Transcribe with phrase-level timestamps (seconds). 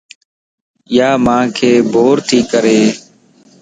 [0.97, 1.57] يا مانک
[1.91, 2.81] بورتي ڪري